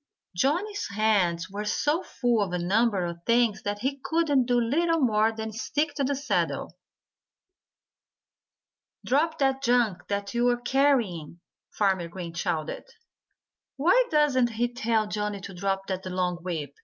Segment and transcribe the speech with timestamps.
[0.35, 4.99] Johnnie's hands were so full of a number of things that he could do little
[4.99, 6.75] more than stick to the saddle.
[9.05, 12.85] "Drop that junk that you're carrying!" Farmer Green shouted.
[13.75, 16.73] "Why doesn't he tell Johnnie to drop that long whip?"